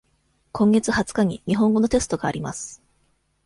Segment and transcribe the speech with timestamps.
[0.51, 2.81] 今月二十日に日本語のテストがあります。